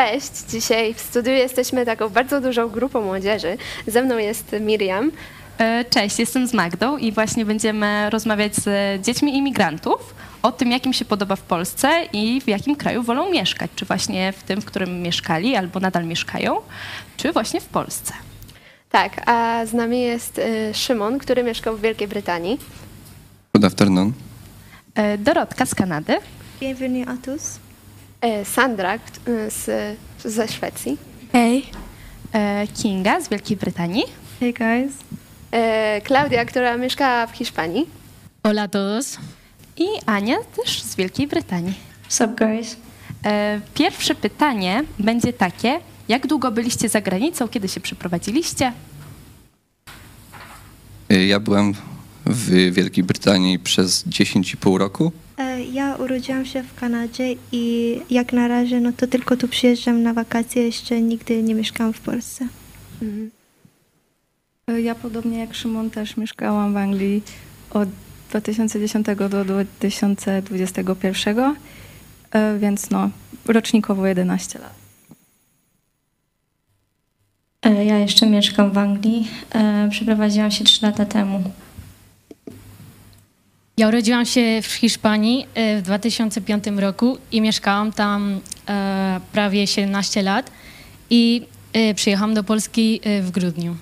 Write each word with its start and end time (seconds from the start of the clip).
Cześć, 0.00 0.32
dzisiaj 0.48 0.94
w 0.94 1.00
studiu 1.00 1.32
jesteśmy 1.32 1.86
taką 1.86 2.08
bardzo 2.08 2.40
dużą 2.40 2.68
grupą 2.68 3.00
młodzieży. 3.00 3.56
Ze 3.86 4.02
mną 4.02 4.18
jest 4.18 4.56
Miriam. 4.60 5.10
E, 5.58 5.84
Cześć, 5.84 6.18
jestem 6.18 6.46
z 6.46 6.54
Magdą 6.54 6.96
i 6.96 7.12
właśnie 7.12 7.44
będziemy 7.44 8.10
rozmawiać 8.10 8.54
z 8.54 9.00
dziećmi 9.02 9.36
imigrantów 9.36 10.14
o 10.42 10.52
tym, 10.52 10.70
jak 10.70 10.86
im 10.86 10.92
się 10.92 11.04
podoba 11.04 11.36
w 11.36 11.40
Polsce 11.40 11.88
i 12.12 12.40
w 12.40 12.48
jakim 12.48 12.76
kraju 12.76 13.02
wolą 13.02 13.30
mieszkać. 13.30 13.70
Czy 13.76 13.84
właśnie 13.84 14.32
w 14.32 14.42
tym, 14.42 14.60
w 14.60 14.64
którym 14.64 15.02
mieszkali 15.02 15.56
albo 15.56 15.80
nadal 15.80 16.04
mieszkają, 16.04 16.56
czy 17.16 17.32
właśnie 17.32 17.60
w 17.60 17.66
Polsce. 17.66 18.12
Tak, 18.90 19.28
a 19.28 19.66
z 19.66 19.72
nami 19.72 20.00
jest 20.00 20.38
y, 20.38 20.74
Szymon, 20.74 21.18
który 21.18 21.42
mieszkał 21.42 21.76
w 21.76 21.80
Wielkiej 21.80 22.08
Brytanii. 22.08 22.58
Good 23.54 23.64
afternoon. 23.64 24.12
E, 24.94 25.18
Dorotka 25.18 25.66
z 25.66 25.74
Kanady. 25.74 26.16
Bienvenue 26.60 27.06
à 27.06 27.16
tous. 27.24 27.69
Y, 28.24 28.44
Sandra 28.44 28.94
y, 28.94 29.50
z, 29.50 29.96
ze 30.24 30.48
Szwecji. 30.48 30.96
Hey. 31.32 31.62
E, 32.32 32.66
Kinga 32.66 33.20
z 33.20 33.28
Wielkiej 33.28 33.56
Brytanii. 33.56 34.04
Hey 34.40 34.52
guys. 34.52 34.92
Y, 34.92 36.00
Klaudia, 36.00 36.44
która 36.44 36.76
mieszkała 36.76 37.26
w 37.26 37.32
Hiszpanii. 37.32 37.86
Hola 38.42 38.62
a 38.62 38.68
todos. 38.68 39.18
I 39.76 39.84
Ania 40.06 40.36
też 40.56 40.82
z 40.82 40.96
Wielkiej 40.96 41.26
Brytanii. 41.26 41.74
What's 42.08 42.24
up 42.24 42.46
guys? 42.46 42.76
E, 43.24 43.60
Pierwsze 43.74 44.14
pytanie 44.14 44.84
będzie 44.98 45.32
takie, 45.32 45.80
jak 46.08 46.26
długo 46.26 46.50
byliście 46.50 46.88
za 46.88 47.00
granicą, 47.00 47.48
kiedy 47.48 47.68
się 47.68 47.80
przeprowadziliście? 47.80 48.72
Ja 51.28 51.40
byłem 51.40 51.74
w 52.26 52.50
Wielkiej 52.72 53.04
Brytanii 53.04 53.58
przez 53.58 54.06
10,5 54.06 54.78
roku. 54.78 55.12
E, 55.70 55.72
Ja 55.72 55.96
urodziłam 55.96 56.44
się 56.46 56.62
w 56.62 56.74
Kanadzie 56.74 57.34
i 57.52 57.96
jak 58.10 58.32
na 58.32 58.48
razie 58.48 58.80
no 58.80 58.92
to 58.92 59.06
tylko 59.06 59.36
tu 59.36 59.48
przyjeżdżam 59.48 60.02
na 60.02 60.14
wakacje, 60.14 60.66
jeszcze 60.66 61.00
nigdy 61.00 61.42
nie 61.42 61.54
mieszkałam 61.54 61.92
w 61.92 62.00
Polsce. 62.00 62.46
Ja 64.82 64.94
podobnie 64.94 65.38
jak 65.38 65.54
Szymon 65.54 65.90
też 65.90 66.16
mieszkałam 66.16 66.74
w 66.74 66.76
Anglii 66.76 67.22
od 67.70 67.88
2010 68.30 69.06
do 69.28 69.44
2021, 69.44 71.56
e, 72.32 72.58
więc 72.58 72.90
no 72.90 73.10
rocznikowo 73.46 74.06
11 74.06 74.58
lat. 74.58 74.74
E, 77.62 77.84
Ja 77.84 77.98
jeszcze 77.98 78.26
mieszkam 78.26 78.70
w 78.70 78.78
Anglii. 78.78 79.28
E, 79.54 79.88
Przeprowadziłam 79.90 80.50
się 80.50 80.64
3 80.64 80.86
lata 80.86 81.04
temu. 81.06 81.42
Ja 83.80 83.88
urodziłam 83.88 84.26
się 84.26 84.62
w 84.62 84.72
Hiszpanii 84.72 85.46
e, 85.54 85.78
w 85.78 85.82
2005 85.82 86.64
roku 86.66 87.18
i 87.32 87.40
mieszkałam 87.40 87.92
tam 87.92 88.40
e, 88.68 89.20
prawie 89.32 89.66
17 89.66 90.22
lat 90.22 90.50
i 91.10 91.46
e, 91.72 91.94
przyjechałam 91.94 92.34
do 92.34 92.44
Polski 92.44 93.00
w 93.22 93.30
grudniu. 93.30 93.76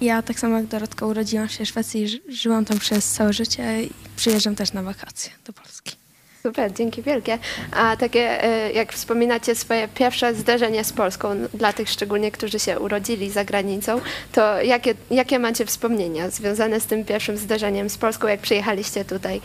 Ja 0.00 0.22
tak 0.22 0.40
samo 0.40 0.56
jak 0.56 0.66
Dorotka 0.66 1.06
urodziłam 1.06 1.48
się 1.48 1.64
w 1.64 1.68
Szwecji 1.68 2.20
żyłam 2.28 2.64
tam 2.64 2.78
przez 2.78 3.12
całe 3.12 3.32
życie 3.32 3.82
i 3.82 3.90
przyjeżdżam 4.16 4.56
też 4.56 4.72
na 4.72 4.82
wakacje 4.82 5.32
do 5.46 5.52
Polski. 5.52 6.01
Super, 6.42 6.72
dzięki 6.72 7.02
wielkie. 7.02 7.38
A 7.72 7.96
takie, 7.96 8.44
y, 8.68 8.72
jak 8.72 8.92
wspominacie 8.92 9.54
swoje 9.54 9.88
pierwsze 9.88 10.34
zderzenie 10.34 10.84
z 10.84 10.92
Polską, 10.92 11.28
dla 11.54 11.72
tych 11.72 11.88
szczególnie, 11.88 12.30
którzy 12.30 12.58
się 12.58 12.80
urodzili 12.80 13.30
za 13.30 13.44
granicą, 13.44 14.00
to 14.32 14.62
jakie, 14.62 14.94
jakie 15.10 15.38
macie 15.38 15.66
wspomnienia 15.66 16.30
związane 16.30 16.80
z 16.80 16.86
tym 16.86 17.04
pierwszym 17.04 17.36
zderzeniem 17.36 17.90
z 17.90 17.98
Polską, 17.98 18.28
jak 18.28 18.40
przyjechaliście 18.40 19.04
tutaj? 19.04 19.40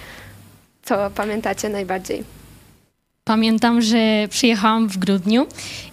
Co 0.83 1.09
pamiętacie 1.15 1.69
najbardziej? 1.69 2.23
Pamiętam, 3.23 3.81
że 3.81 4.27
przyjechałam 4.29 4.87
w 4.87 4.97
grudniu 4.97 5.47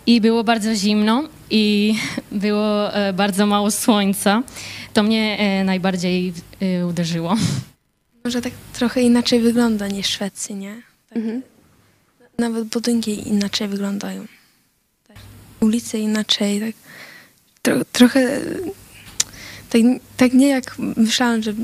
i 0.06 0.20
było 0.20 0.44
bardzo 0.44 0.74
zimno 0.74 1.24
i 1.50 1.94
było 2.32 2.94
e, 2.94 3.12
bardzo 3.12 3.46
mało 3.46 3.70
słońca. 3.70 4.42
To 4.92 5.02
mnie 5.02 5.36
e, 5.38 5.64
najbardziej 5.64 6.32
e, 6.60 6.86
uderzyło. 6.86 7.36
Może 8.24 8.42
tak 8.42 8.52
trochę 8.72 9.02
inaczej 9.02 9.40
wygląda 9.40 9.88
niż 9.88 10.06
w 10.06 10.10
Szwecji, 10.10 10.54
nie? 10.54 10.93
Tak, 11.14 12.28
Nawet 12.38 12.64
budynki 12.64 13.28
inaczej 13.28 13.68
wyglądają. 13.68 14.24
Tak. 15.08 15.16
Ulice 15.60 15.98
inaczej, 15.98 16.60
tak. 16.60 16.74
Tro, 17.62 17.84
trochę 17.92 18.40
tak, 19.70 19.82
tak 20.16 20.32
nie 20.32 20.48
jak 20.48 20.76
myślałam, 20.96 21.42
że 21.42 21.54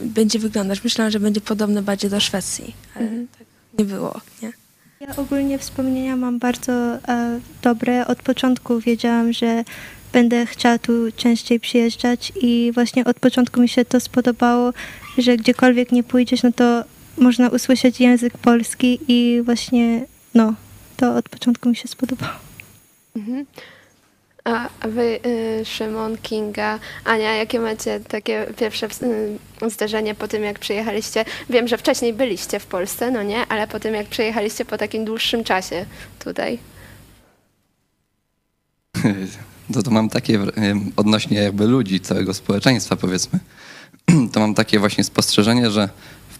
będzie 0.00 0.38
wyglądać. 0.38 0.84
Myślałam, 0.84 1.12
że 1.12 1.20
będzie 1.20 1.40
podobne 1.40 1.82
bardziej 1.82 2.10
do 2.10 2.20
Szwecji, 2.20 2.74
ale 2.94 3.06
tak 3.38 3.46
nie 3.78 3.84
było, 3.84 4.20
nie? 4.42 4.52
Ja 5.00 5.16
ogólnie 5.16 5.58
wspomnienia 5.58 6.16
mam 6.16 6.38
bardzo 6.38 6.72
e, 6.72 7.40
dobre. 7.62 8.06
Od 8.06 8.22
początku 8.22 8.80
wiedziałam, 8.80 9.32
że 9.32 9.64
będę 10.12 10.46
chciała 10.46 10.78
tu 10.78 10.92
częściej 11.16 11.60
przyjeżdżać 11.60 12.32
i 12.42 12.70
właśnie 12.74 13.04
od 13.04 13.20
początku 13.20 13.60
mi 13.60 13.68
się 13.68 13.84
to 13.84 14.00
spodobało, 14.00 14.72
że 15.18 15.36
gdziekolwiek 15.36 15.92
nie 15.92 16.02
pójdziesz, 16.02 16.42
no 16.42 16.52
to 16.52 16.84
można 17.22 17.48
usłyszeć 17.48 18.00
język 18.00 18.38
polski 18.38 19.00
i 19.08 19.42
właśnie 19.44 20.06
no, 20.34 20.54
to 20.96 21.16
od 21.16 21.28
początku 21.28 21.68
mi 21.68 21.76
się 21.76 21.88
spodobało. 21.88 22.32
Mhm. 23.16 23.46
A 24.44 24.68
wy, 24.88 25.20
y, 25.60 25.64
Szymon, 25.64 26.16
Kinga, 26.18 26.78
Ania, 27.04 27.36
jakie 27.36 27.60
macie 27.60 28.00
takie 28.00 28.46
pierwsze 28.56 28.86
y, 29.62 29.70
zderzenie 29.70 30.14
po 30.14 30.28
tym, 30.28 30.42
jak 30.42 30.58
przyjechaliście? 30.58 31.24
Wiem, 31.50 31.68
że 31.68 31.78
wcześniej 31.78 32.12
byliście 32.12 32.60
w 32.60 32.66
Polsce, 32.66 33.10
no 33.10 33.22
nie? 33.22 33.46
Ale 33.46 33.66
po 33.66 33.80
tym, 33.80 33.94
jak 33.94 34.06
przyjechaliście 34.06 34.64
po 34.64 34.78
takim 34.78 35.04
dłuższym 35.04 35.44
czasie 35.44 35.86
tutaj. 36.24 36.58
To, 39.72 39.82
to 39.82 39.90
mam 39.90 40.08
takie 40.08 40.38
odnośnie 40.96 41.38
jakby 41.38 41.66
ludzi, 41.66 42.00
całego 42.00 42.34
społeczeństwa 42.34 42.96
powiedzmy, 42.96 43.38
to 44.32 44.40
mam 44.40 44.54
takie 44.54 44.78
właśnie 44.78 45.04
spostrzeżenie, 45.04 45.70
że 45.70 45.88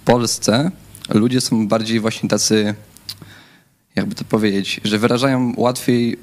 Polsce 0.04 0.70
ludzie 1.08 1.40
są 1.40 1.68
bardziej 1.68 2.00
właśnie 2.00 2.28
tacy, 2.28 2.74
jakby 3.96 4.14
to 4.14 4.24
powiedzieć, 4.24 4.80
że 4.84 4.98
wyrażają 4.98 5.52
łatwiej 5.56 6.18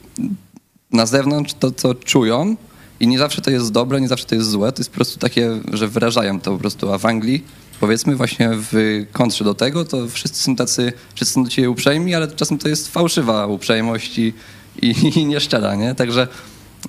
na 0.92 1.06
zewnątrz 1.06 1.54
to, 1.54 1.72
co 1.72 1.96
czują 1.96 2.56
i 3.00 3.08
nie 3.08 3.20
zawsze 3.20 3.42
to 3.42 3.52
jest 3.52 3.72
dobre, 3.72 4.02
nie 4.02 4.08
zawsze 4.08 4.26
to 4.26 4.36
jest 4.36 4.50
złe, 4.50 4.72
to 4.72 4.80
jest 4.80 4.90
po 4.90 4.96
prostu 4.96 5.20
takie, 5.20 5.62
że 5.74 5.88
wyrażają 5.88 6.40
to 6.40 6.52
po 6.52 6.58
prostu, 6.58 6.94
a 6.94 6.98
w 6.98 7.06
Anglii 7.06 7.44
powiedzmy 7.80 8.16
właśnie 8.16 8.50
w 8.54 9.06
kontrze 9.12 9.44
do 9.44 9.54
tego, 9.54 9.86
to 9.86 10.08
wszyscy 10.08 10.44
są 10.44 10.56
tacy, 10.56 10.94
wszyscy 11.16 11.34
są 11.34 11.44
do 11.44 11.50
ciebie 11.50 11.70
uprzejmi, 11.70 12.16
ale 12.16 12.28
czasem 12.28 12.58
to 12.58 12.70
jest 12.70 12.92
fałszywa 12.92 13.48
uprzejmość 13.48 14.20
i, 14.20 14.34
i, 14.82 14.96
i 15.20 15.26
nieszczera, 15.26 15.76
nie? 15.76 15.96
Także 15.96 16.28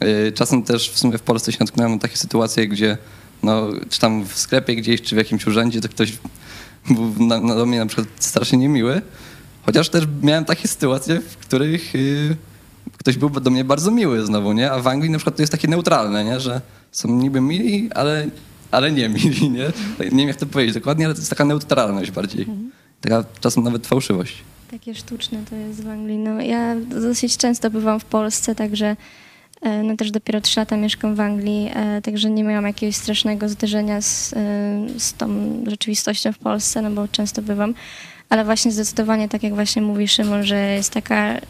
y, 0.05 0.33
czasem 0.33 0.63
też 0.63 0.91
w 0.91 0.99
sumie 0.99 1.19
w 1.19 1.23
Polsce 1.23 1.53
się 1.53 1.59
natknąłem 1.61 1.93
na 1.93 1.99
takie 1.99 2.17
sytuacje, 2.17 2.69
gdzie 2.69 2.99
no, 3.43 3.69
czy 3.91 4.01
tam 4.01 4.25
w 4.25 4.39
sklepie 4.39 4.77
gdzieś, 4.77 5.03
czy 5.03 5.15
w 5.15 5.19
jakimś 5.19 5.47
urzędzie, 5.47 5.81
to 5.81 5.89
ktoś 5.89 6.13
był 6.91 7.27
na, 7.27 7.41
na, 7.41 7.55
do 7.55 7.67
mnie 7.67 7.79
na 7.79 7.87
przykład 7.87 8.09
strasznie 8.21 8.59
niemiły, 8.59 9.03
chociaż 9.67 9.89
też 9.89 10.05
miałem 10.23 10.45
takie 10.45 10.69
sytuacje, 10.69 11.21
w 11.21 11.37
których 11.37 11.95
y, 11.95 12.37
ktoś 12.99 13.17
był 13.17 13.31
do 13.31 13.51
mnie 13.51 13.65
bardzo 13.65 13.91
miły 13.91 14.27
znowu, 14.27 14.53
nie? 14.53 14.73
A 14.73 14.79
w 14.79 14.87
Anglii 14.87 15.11
na 15.11 15.19
przykład 15.19 15.37
to 15.37 15.43
jest 15.43 15.53
takie 15.53 15.69
neutralne, 15.69 16.25
nie? 16.25 16.41
Że 16.41 16.61
są 16.93 17.09
niby 17.09 17.41
mili, 17.41 17.91
ale, 17.95 18.27
ale 18.71 18.93
nie 18.93 19.09
mili, 19.09 19.51
nie? 19.51 19.73
Nie 20.01 20.11
wiem 20.11 20.29
jak 20.29 20.37
to 20.37 20.47
powiedzieć 20.47 20.75
dokładnie, 20.75 21.05
ale 21.05 21.15
to 21.15 21.21
jest 21.21 21.31
taka 21.31 21.45
neutralność 21.45 22.11
bardziej. 22.11 22.47
Taka 23.01 23.25
czasem 23.41 23.65
nawet 23.65 23.87
fałszywość. 23.87 24.45
Takie 24.71 24.95
sztuczne 24.95 25.39
to 25.51 25.57
jest 25.57 25.83
w 25.85 25.89
Anglii. 25.89 26.19
No, 26.19 26.41
ja 26.41 26.77
dosyć 26.77 27.37
często 27.37 27.71
bywam 27.71 28.01
w 28.01 28.05
Polsce, 28.05 28.55
także 28.55 28.97
no, 29.63 29.97
też 29.97 30.11
dopiero 30.11 30.41
3 30.41 30.61
lata 30.61 30.77
mieszkam 30.77 31.15
w 31.15 31.21
Anglii, 31.21 31.71
e, 31.75 32.03
także 32.03 32.31
nie 32.31 32.45
miałam 32.45 32.67
jakiegoś 32.67 32.97
strasznego 32.97 33.49
zderzenia 33.49 34.01
z, 34.01 34.33
e, 34.33 34.37
z 34.99 35.15
tą 35.15 35.29
rzeczywistością 35.67 36.33
w 36.33 36.39
Polsce, 36.39 36.83
no 36.83 36.91
bo 36.91 37.09
często 37.09 37.43
bywam. 37.43 37.75
Ale 38.29 38.45
właśnie 38.45 38.73
zdecydowanie, 38.73 39.29
tak 39.29 39.43
jak 39.43 39.55
właśnie 39.55 39.83
mówi 39.83 40.09
Szymon, 40.09 40.45
że 40.45 40.57
jest 40.57 40.93
taka 40.93 41.17
e, 41.17 41.41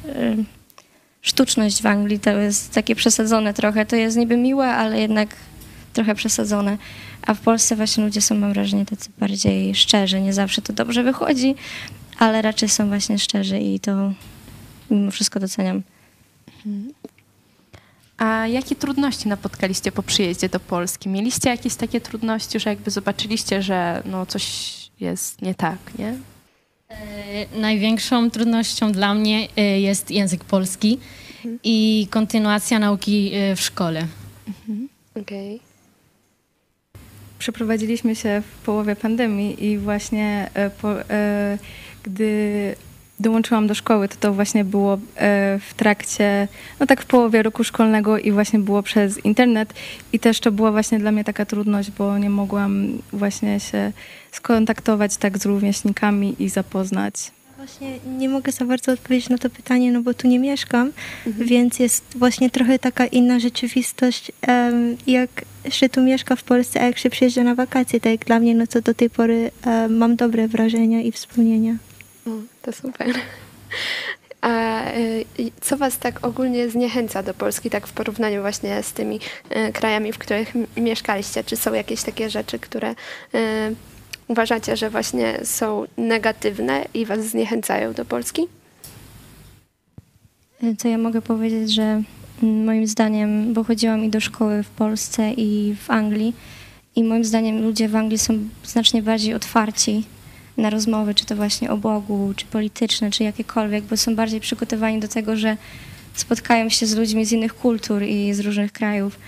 sztuczność 1.23 1.83
w 1.83 1.87
Anglii, 1.87 2.21
to 2.21 2.31
jest 2.31 2.73
takie 2.73 2.95
przesadzone 2.95 3.55
trochę. 3.55 3.87
To 3.87 3.97
jest 3.97 4.17
niby 4.17 4.37
miłe, 4.37 4.67
ale 4.69 5.01
jednak 5.01 5.37
trochę 5.93 6.15
przesadzone. 6.15 6.79
A 7.23 7.35
w 7.35 7.41
Polsce 7.41 7.77
właśnie 7.77 8.05
ludzie 8.05 8.21
są, 8.21 8.35
mam 8.35 8.53
wrażenie, 8.53 8.87
tacy 8.87 9.11
bardziej 9.19 9.75
szczerzy. 9.75 10.21
Nie 10.21 10.33
zawsze 10.33 10.63
to 10.63 10.73
dobrze 10.73 11.03
wychodzi, 11.03 11.55
ale 12.19 12.43
raczej 12.43 12.69
są 12.69 12.89
właśnie 12.89 13.19
szczerzy 13.19 13.59
i 13.59 13.81
to 13.81 14.13
mimo 14.91 15.11
wszystko 15.11 15.41
doceniam. 15.41 15.83
A 18.21 18.47
jakie 18.47 18.77
trudności 18.77 19.29
napotkaliście 19.29 19.93
po 19.93 20.03
przyjeździe 20.03 20.49
do 20.49 20.61
Polski? 20.61 21.09
Mieliście 21.09 21.51
jakieś 21.51 21.75
takie 21.75 22.01
trudności, 22.01 22.61
że 22.61 22.71
jakby 22.71 22.91
zobaczyliście, 22.91 23.63
że 23.63 24.03
no 24.05 24.27
coś 24.27 24.73
jest 25.01 25.43
nie 25.43 25.55
tak, 25.55 25.79
nie? 25.99 26.15
E, 26.89 27.61
Największą 27.61 28.31
trudnością 28.31 28.93
dla 28.93 29.15
mnie 29.15 29.49
e, 29.57 29.81
jest 29.81 30.11
język 30.11 30.45
polski 30.45 30.99
i 31.65 32.07
kontynuacja 32.11 32.79
nauki 32.79 33.33
e, 33.35 33.57
w 33.57 33.61
szkole. 33.61 34.07
Okej. 35.23 35.61
Przeprowadziliśmy 37.39 38.17
się 38.17 38.43
w 38.61 38.65
połowie 38.65 38.97
pandemii 38.97 39.65
i 39.65 39.79
właśnie 39.79 40.51
po, 40.83 41.11
e, 41.11 41.59
gdy 42.03 42.75
dołączyłam 43.21 43.67
do 43.67 43.75
szkoły, 43.75 44.09
to 44.09 44.17
to 44.21 44.33
właśnie 44.35 44.65
było 44.65 44.95
e, 44.95 44.99
w 45.69 45.75
trakcie, 45.75 46.49
no 46.81 46.87
tak 46.87 47.03
w 47.03 47.07
połowie 47.07 47.43
roku 47.43 47.65
szkolnego 47.65 48.19
i 48.19 48.33
właśnie 48.33 48.59
było 48.59 48.83
przez 48.83 49.25
internet 49.25 49.75
i 50.13 50.19
też 50.19 50.41
to 50.41 50.53
była 50.53 50.73
właśnie 50.73 50.99
dla 50.99 51.13
mnie 51.13 51.25
taka 51.25 51.47
trudność, 51.47 51.91
bo 51.91 52.19
nie 52.19 52.31
mogłam 52.31 52.99
właśnie 53.13 53.61
się 53.61 53.93
skontaktować 54.33 55.17
tak 55.17 55.39
z 55.39 55.47
rówieśnikami 55.47 56.37
i 56.39 56.49
zapoznać. 56.49 57.15
Właśnie 57.57 57.99
nie 58.19 58.29
mogę 58.29 58.53
za 58.53 58.65
bardzo 58.65 58.93
odpowiedzieć 58.93 59.29
na 59.29 59.39
to 59.39 59.51
pytanie, 59.51 59.93
no 59.93 60.03
bo 60.03 60.15
tu 60.15 60.29
nie 60.29 60.39
mieszkam, 60.39 60.93
więc 61.27 61.79
jest 61.79 62.05
właśnie 62.17 62.51
trochę 62.51 62.79
taka 62.79 63.07
inna 63.07 63.39
rzeczywistość, 63.39 64.33
jak 65.07 65.31
się 65.69 65.89
tu 65.89 66.03
mieszka 66.03 66.37
w 66.37 66.43
Polsce, 66.43 66.81
a 66.81 66.85
jak 66.85 66.99
się 66.99 67.11
przyjeżdża 67.11 67.43
na 67.43 67.55
wakacje, 67.55 68.01
tak 68.01 68.13
jak 68.13 68.25
dla 68.25 68.41
mnie, 68.41 68.55
no 68.55 68.67
to 68.67 68.81
do 68.81 68.95
tej 68.95 69.11
pory 69.11 69.51
mam 69.89 70.17
dobre 70.17 70.49
wrażenia 70.49 71.01
i 71.03 71.13
wspomnienia. 71.13 71.77
To 72.63 72.73
super. 72.73 73.15
A 74.41 74.83
y, 74.93 75.25
co 75.61 75.77
Was 75.77 75.99
tak 75.99 76.27
ogólnie 76.27 76.71
zniechęca 76.71 77.23
do 77.23 77.35
Polski, 77.35 77.71
tak 77.71 77.87
w 77.87 77.93
porównaniu 77.93 78.41
właśnie 78.41 78.83
z 78.83 78.93
tymi 78.93 79.21
y, 79.69 79.73
krajami, 79.73 80.13
w 80.13 80.19
których 80.19 80.53
mieszkaliście? 80.77 81.45
Czy 81.45 81.57
są 81.57 81.75
jakieś 81.75 82.03
takie 82.03 82.31
rzeczy, 82.31 82.59
które 82.59 82.91
y, 82.91 82.97
uważacie, 84.29 84.77
że 84.77 84.91
właśnie 84.91 85.41
są 85.45 85.85
negatywne 85.97 86.85
i 86.95 87.07
Was 87.07 87.21
zniechęcają 87.21 87.93
do 87.93 88.05
Polski? 88.05 88.49
Co 90.79 90.89
ja 90.89 90.99
mogę 90.99 91.23
powiedzieć, 91.23 91.75
że 91.75 92.03
mm, 92.43 92.65
moim 92.65 92.87
zdaniem, 92.87 93.55
bo 93.55 93.65
chodziłam 93.65 94.05
i 94.05 94.09
do 94.09 94.21
szkoły 94.21 94.63
w 94.63 94.69
Polsce 94.69 95.33
i 95.33 95.75
w 95.83 95.91
Anglii 95.91 96.35
i 96.97 97.05
moim 97.05 97.25
zdaniem 97.25 97.63
ludzie 97.63 97.89
w 97.89 97.97
Anglii 97.97 98.19
są 98.19 98.39
znacznie 98.65 99.03
bardziej 99.03 99.35
otwarci 99.35 100.05
na 100.61 100.71
rozmowy, 100.71 101.15
czy 101.15 101.27
to 101.27 101.37
właśnie 101.37 101.71
o 101.71 101.77
Bogu, 101.77 102.33
czy 102.37 102.47
polityczne, 102.47 103.11
czy 103.11 103.25
jakiekolwiek, 103.25 103.85
bo 103.85 103.97
są 103.97 104.17
bardziej 104.17 104.41
przygotowani 104.41 105.01
do 105.01 105.09
tego, 105.09 105.37
że 105.37 105.57
spotkają 106.15 106.69
się 106.69 106.87
z 106.87 106.97
ludźmi 106.97 107.25
z 107.25 107.33
innych 107.33 107.55
kultur 107.55 108.03
i 108.03 108.35
z 108.35 108.41
różnych 108.41 108.73
krajów, 108.73 109.19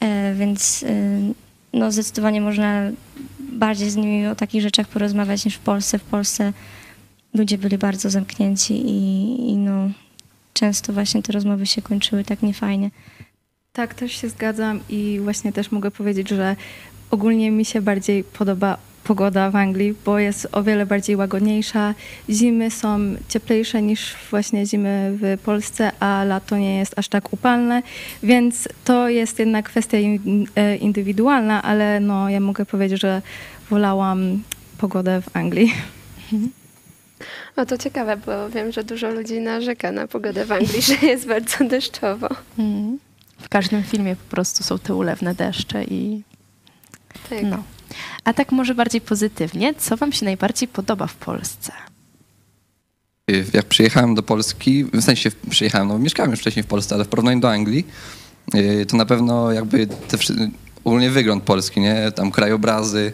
e, 0.00 0.34
więc 0.34 0.82
e, 0.82 0.88
no, 1.72 1.92
zdecydowanie 1.92 2.40
można 2.40 2.82
bardziej 3.52 3.90
z 3.90 3.96
nimi 3.96 4.26
o 4.26 4.34
takich 4.34 4.62
rzeczach 4.62 4.88
porozmawiać 4.88 5.44
niż 5.44 5.54
w 5.54 5.58
Polsce. 5.58 5.98
W 5.98 6.02
Polsce 6.02 6.52
ludzie 7.34 7.58
byli 7.58 7.78
bardzo 7.78 8.10
zamknięci 8.10 8.74
i, 8.74 9.50
i 9.50 9.56
no, 9.56 9.90
często 10.52 10.92
właśnie 10.92 11.22
te 11.22 11.32
rozmowy 11.32 11.66
się 11.66 11.82
kończyły 11.82 12.24
tak 12.24 12.42
niefajnie. 12.42 12.90
Tak, 13.72 13.94
też 13.94 14.12
się 14.12 14.28
zgadzam 14.28 14.80
i 14.88 15.20
właśnie 15.22 15.52
też 15.52 15.70
mogę 15.70 15.90
powiedzieć, 15.90 16.28
że 16.28 16.56
ogólnie 17.10 17.50
mi 17.50 17.64
się 17.64 17.80
bardziej 17.80 18.24
podoba 18.24 18.78
pogoda 19.08 19.50
w 19.50 19.56
Anglii, 19.56 19.94
bo 20.04 20.18
jest 20.18 20.48
o 20.52 20.62
wiele 20.62 20.86
bardziej 20.86 21.16
łagodniejsza. 21.16 21.94
Zimy 22.30 22.70
są 22.70 22.98
cieplejsze 23.28 23.82
niż 23.82 24.16
właśnie 24.30 24.66
zimy 24.66 25.18
w 25.20 25.40
Polsce, 25.42 25.92
a 26.00 26.24
lato 26.24 26.56
nie 26.56 26.78
jest 26.78 26.98
aż 26.98 27.08
tak 27.08 27.32
upalne, 27.32 27.82
więc 28.22 28.68
to 28.84 29.08
jest 29.08 29.38
jednak 29.38 29.68
kwestia 29.68 29.98
e, 29.98 30.76
indywidualna, 30.76 31.62
ale 31.62 32.00
no, 32.00 32.30
ja 32.30 32.40
mogę 32.40 32.66
powiedzieć, 32.66 33.00
że 33.00 33.22
wolałam 33.70 34.42
pogodę 34.78 35.22
w 35.22 35.36
Anglii. 35.36 35.74
O, 37.56 37.66
to 37.66 37.78
ciekawe, 37.78 38.16
bo 38.16 38.50
wiem, 38.50 38.72
że 38.72 38.84
dużo 38.84 39.10
ludzi 39.10 39.40
narzeka 39.40 39.92
na 39.92 40.08
pogodę 40.08 40.44
w 40.44 40.52
Anglii, 40.52 40.82
że 40.82 41.06
jest 41.06 41.26
bardzo 41.28 41.64
deszczowo. 41.64 42.28
Mm. 42.58 42.98
W 43.40 43.48
każdym 43.48 43.82
filmie 43.82 44.16
po 44.16 44.30
prostu 44.30 44.64
są 44.64 44.78
te 44.78 44.94
ulewne 44.94 45.34
deszcze 45.34 45.84
i 45.84 46.22
Tak. 47.30 47.42
no. 47.42 47.62
A 48.24 48.32
tak 48.32 48.52
może 48.52 48.74
bardziej 48.74 49.00
pozytywnie, 49.00 49.74
co 49.74 49.96
wam 49.96 50.12
się 50.12 50.24
najbardziej 50.24 50.68
podoba 50.68 51.06
w 51.06 51.14
Polsce? 51.14 51.72
Y, 53.30 53.44
Jak 53.52 53.66
przyjechałem 53.66 54.14
do 54.14 54.22
Polski, 54.22 54.84
w 54.84 55.02
sensie 55.02 55.30
przyjechałem, 55.50 55.88
no 55.88 55.98
mieszkałem 55.98 56.30
już 56.30 56.40
wcześniej 56.40 56.62
w 56.62 56.66
Polsce, 56.66 56.94
ale 56.94 57.04
w 57.04 57.08
porównaniu 57.08 57.40
do 57.40 57.50
Anglii, 57.50 57.86
y, 58.54 58.86
to 58.86 58.96
na 58.96 59.06
pewno 59.06 59.52
jakby 59.52 59.86
te, 59.86 60.18
ogólnie 60.84 61.10
wygląd 61.10 61.44
Polski, 61.44 61.80
nie? 61.80 62.12
Tam 62.12 62.30
krajobrazy, 62.30 63.12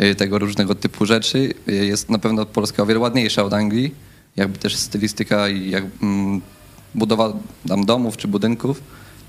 y, 0.00 0.14
tego 0.14 0.38
różnego 0.38 0.74
typu 0.74 1.06
rzeczy. 1.06 1.54
Jest 1.66 2.10
na 2.10 2.18
pewno 2.18 2.46
Polska 2.46 2.82
o 2.82 2.86
wiele 2.86 3.00
ładniejsza 3.00 3.44
od 3.44 3.52
Anglii. 3.52 3.94
Jakby 4.36 4.58
też 4.58 4.76
stylistyka 4.76 5.48
i 5.48 5.70
jak, 5.70 5.84
mm, 6.02 6.40
budowa 6.94 7.32
tam 7.68 7.84
domów 7.84 8.16
czy 8.16 8.28
budynków 8.28 8.80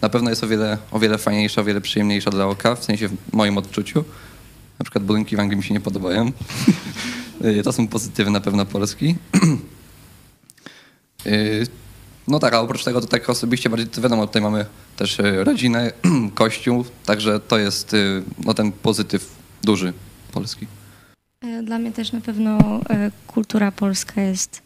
na 0.02 0.10
pewno 0.10 0.30
jest 0.30 0.44
o 0.44 0.48
wiele, 0.48 0.78
o 0.92 1.00
wiele 1.00 1.18
fajniejsza, 1.18 1.62
o 1.62 1.64
wiele 1.64 1.82
przyjemniejsza 1.82 2.32
dla 2.32 2.46
oka, 2.46 2.76
w 2.76 2.84
sensie 2.84 3.08
w 3.08 3.34
moim 3.34 3.58
odczuciu. 3.58 4.04
Na 4.80 4.84
przykład 4.84 5.04
budynki 5.04 5.36
w 5.36 5.40
Anglii 5.40 5.58
mi 5.58 5.64
się 5.64 5.74
nie 5.74 5.80
podobają. 5.80 6.32
To 7.64 7.74
są 7.74 7.88
pozytywy 7.88 8.32
na 8.32 8.40
pewno 8.40 8.66
Polski. 8.66 9.16
Y, 11.26 11.68
No 12.28 12.40
tak, 12.40 12.54
a 12.54 12.60
oprócz 12.62 12.84
tego 12.84 13.02
to 13.02 13.08
tak 13.08 13.30
osobiście 13.30 13.70
bardziej, 13.70 13.88
to 13.88 14.02
wiadomo, 14.02 14.28
tutaj 14.28 14.42
mamy 14.42 14.66
też 14.98 15.20
y, 15.20 15.44
rodzinę, 15.44 15.92
kościół, 16.36 16.86
także 17.06 17.40
to 17.40 17.58
jest 17.58 17.94
y, 17.94 18.24
no, 18.46 18.54
ten 18.54 18.72
pozytyw 18.72 19.36
duży 19.64 19.94
Polski. 20.32 20.68
E, 21.42 21.64
Dla 21.64 21.80
mnie 21.80 21.92
też 21.92 22.12
na 22.12 22.22
pewno 22.22 22.58
e, 22.90 23.12
kultura 23.28 23.72
polska 23.72 24.22
jest 24.22 24.62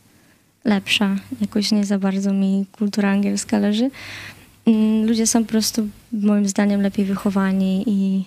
lepsza. 0.66 1.16
Jakoś 1.42 1.72
nie 1.72 1.86
za 1.86 2.00
bardzo 2.00 2.34
mi 2.34 2.66
kultura 2.72 3.10
angielska 3.12 3.60
leży. 3.60 3.90
Mm, 4.66 5.08
Ludzie 5.08 5.28
są 5.28 5.44
po 5.44 5.50
prostu 5.50 5.88
moim 6.12 6.48
zdaniem 6.48 6.82
lepiej 6.82 7.06
wychowani 7.06 7.84
i 7.88 8.26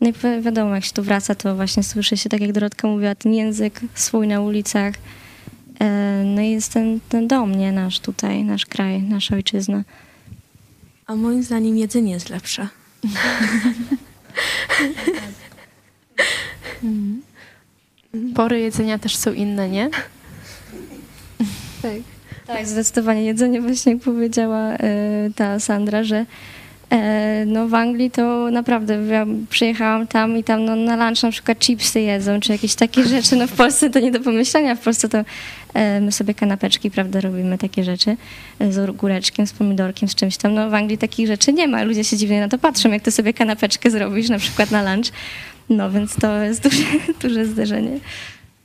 no 0.00 0.08
i 0.08 0.12
wi- 0.12 0.42
wiadomo, 0.42 0.74
jak 0.74 0.84
się 0.84 0.92
tu 0.92 1.02
wraca, 1.02 1.34
to 1.34 1.56
właśnie 1.56 1.82
słyszy 1.82 2.16
się, 2.16 2.28
tak 2.28 2.40
jak 2.40 2.52
Dorotka 2.52 2.88
mówiła, 2.88 3.14
ten 3.14 3.34
język 3.34 3.80
swój 3.94 4.26
na 4.28 4.40
ulicach. 4.40 4.94
E, 5.80 6.22
No 6.24 6.40
i 6.42 6.50
jest 6.50 6.72
ten, 6.72 7.00
ten 7.08 7.28
dom, 7.28 7.54
nie? 7.54 7.72
Nasz 7.72 8.00
tutaj, 8.00 8.44
nasz 8.44 8.66
kraj, 8.66 9.02
nasza 9.02 9.34
ojczyzna. 9.34 9.84
A 11.06 11.16
moim 11.16 11.42
zdaniem 11.42 11.76
jedzenie 11.78 12.12
jest 12.12 12.28
lepsze. 12.30 12.68
Pory 18.34 18.60
jedzenia 18.60 18.98
też 18.98 19.16
są 19.16 19.32
inne, 19.32 19.68
nie? 19.68 19.90
Tak. 21.82 21.92
Tak, 22.46 22.66
zdecydowanie 22.66 23.22
jedzenie, 23.24 23.60
właśnie 23.60 23.92
jak 23.92 24.02
powiedziała 24.02 24.58
e, 24.72 24.80
ta 25.36 25.60
Sandra, 25.60 26.04
że 26.04 26.26
no 27.46 27.68
w 27.68 27.74
Anglii 27.74 28.10
to 28.10 28.50
naprawdę, 28.50 28.94
ja 28.94 29.26
przyjechałam 29.50 30.06
tam 30.06 30.38
i 30.38 30.44
tam 30.44 30.64
no, 30.64 30.76
na 30.76 30.96
lunch 31.06 31.22
na 31.22 31.30
przykład 31.30 31.58
chipsy 31.58 32.00
jedzą, 32.00 32.40
czy 32.40 32.52
jakieś 32.52 32.74
takie 32.74 33.04
rzeczy, 33.14 33.36
no 33.36 33.46
w 33.46 33.52
Polsce 33.52 33.90
to 33.90 34.00
nie 34.00 34.10
do 34.10 34.20
pomyślenia, 34.20 34.74
w 34.74 34.80
Polsce 34.80 35.08
to 35.08 35.24
e, 35.74 36.00
my 36.00 36.12
sobie 36.12 36.34
kanapeczki, 36.34 36.90
prawda, 36.90 37.20
robimy 37.20 37.58
takie 37.58 37.84
rzeczy 37.84 38.16
e, 38.58 38.72
z 38.72 38.88
ogóreczkiem, 38.90 39.46
z 39.46 39.52
pomidorkiem, 39.52 40.08
z 40.08 40.14
czymś 40.14 40.36
tam, 40.36 40.54
no 40.54 40.70
w 40.70 40.74
Anglii 40.74 40.98
takich 40.98 41.26
rzeczy 41.26 41.52
nie 41.52 41.68
ma, 41.68 41.82
ludzie 41.82 42.04
się 42.04 42.16
dziwnie 42.16 42.40
na 42.40 42.48
to 42.48 42.58
patrzą, 42.58 42.90
jak 42.90 43.02
ty 43.02 43.10
sobie 43.10 43.32
kanapeczkę 43.32 43.90
zrobisz 43.90 44.28
na 44.28 44.38
przykład 44.38 44.70
na 44.70 44.94
lunch, 44.94 45.12
no 45.68 45.90
więc 45.90 46.16
to 46.16 46.42
jest 46.42 46.62
duże, 46.62 46.84
duże 47.22 47.46
zderzenie. 47.46 47.98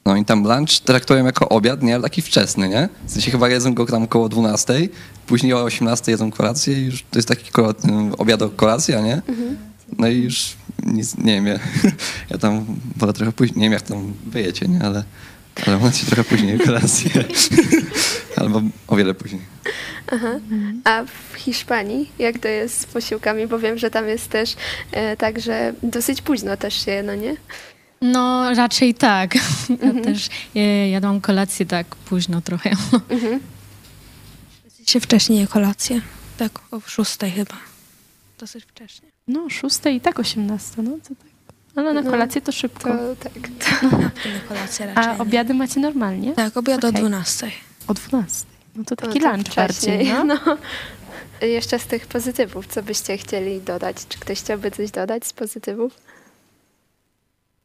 No 0.06 0.16
i 0.16 0.26
tam 0.26 0.44
lunch 0.44 0.80
traktują 0.86 1.26
jako 1.26 1.50
obiad, 1.50 1.84
nie? 1.84 1.94
Ale 1.94 2.04
taki 2.04 2.22
wczesny, 2.22 2.70
nie? 2.70 2.90
W 3.06 3.12
sensie 3.12 3.32
chyba 3.32 3.50
jedzą 3.50 3.74
go 3.74 3.86
tam 3.86 4.04
około 4.04 4.30
12, 4.30 4.74
później 5.28 5.54
o 5.54 5.64
18 5.64 6.12
jedzą 6.12 6.32
kolację 6.32 6.82
i 6.82 6.86
już 6.86 7.04
to 7.12 7.18
jest 7.20 7.28
taki 7.28 7.52
kolo- 7.52 8.14
obiad 8.18 8.42
kolacja, 8.56 9.02
nie? 9.02 9.22
No 9.98 10.08
i 10.08 10.18
już 10.24 10.56
nic, 10.86 11.18
nie 11.18 11.34
wiem, 11.34 11.48
ja, 11.48 11.60
ja 12.30 12.38
tam 12.38 12.66
wolę 12.96 13.14
trochę 13.14 13.32
później, 13.32 13.58
nie 13.58 13.66
wiem 13.66 13.74
jak 13.74 13.82
tam 13.82 14.14
wyjecie, 14.28 14.68
nie? 14.68 14.82
Ale, 14.82 15.04
ale 15.68 15.78
macie 15.80 16.06
trochę 16.06 16.24
później 16.24 16.60
kolację. 16.60 17.12
Albo 18.38 18.62
o 18.88 18.96
wiele 18.96 19.14
później. 19.14 19.42
Aha. 20.12 20.40
A 20.84 21.04
w 21.04 21.36
Hiszpanii, 21.36 22.12
jak 22.20 22.40
to 22.40 22.48
jest 22.48 22.80
z 22.82 22.86
posiłkami? 22.86 23.48
Bo 23.48 23.60
wiem, 23.60 23.78
że 23.78 23.90
tam 23.90 24.08
jest 24.08 24.30
też 24.30 24.56
e, 24.92 25.18
tak, 25.18 25.40
że 25.42 25.74
dosyć 25.84 26.22
późno 26.22 26.58
też 26.58 26.86
się 26.86 27.04
no 27.04 27.16
nie? 27.16 27.36
No, 28.04 28.54
raczej 28.56 28.94
tak. 28.94 29.36
Ja 29.84 30.04
też 30.04 30.30
e, 30.56 30.90
jadłam 30.90 31.22
kolację 31.22 31.66
tak 31.66 31.96
późno 31.96 32.42
trochę. 32.42 32.72
się 34.86 35.00
wcześniej 35.00 35.40
je 35.40 35.48
kolację. 35.48 36.02
Tak, 36.38 36.52
o 36.72 36.80
szóstej 36.80 37.32
chyba. 37.32 37.56
Dosyć 38.40 38.66
wcześnie. 38.66 39.10
No, 39.28 39.50
szóste 39.50 39.92
i 39.92 40.02
tak 40.02 40.20
osiemnaste, 40.20 40.82
no 40.82 40.92
to 40.92 41.10
tak. 41.10 41.34
Ale 41.76 41.94
na 41.94 42.02
No, 42.02 42.12
kolację 42.12 42.42
to 42.42 42.52
szybko. 42.52 42.90
To 42.90 43.16
tak. 43.16 43.34
To, 43.34 43.88
kolację 44.48 44.86
raczej. 44.94 45.04
A 45.04 45.14
nie. 45.14 45.20
obiady 45.20 45.54
macie 45.54 45.80
normalnie? 45.80 46.34
Tak, 46.34 46.58
obiad 46.58 46.84
o 46.84 46.88
Okej. 46.88 47.02
12. 47.02 47.52
O 47.88 47.94
12. 47.94 48.46
No 48.76 48.84
to 48.84 48.96
taki 48.96 49.20
no, 49.20 49.26
to 49.26 49.32
lunch 49.32 49.48
wcześniej, 49.48 49.98
bardziej, 49.98 50.14
no. 50.14 50.40
no. 50.46 50.58
Jeszcze 51.48 51.80
z 51.80 51.86
tych 51.86 52.08
pozytywów, 52.08 52.68
co 52.68 52.84
byście 52.84 53.18
chcieli 53.18 53.62
dodać? 53.62 53.98
Czy 54.10 54.20
ktoś 54.20 54.40
chciałby 54.40 54.72
coś 54.72 54.92
dodać 54.92 55.28
z 55.28 55.34
pozytywów? 55.34 56.00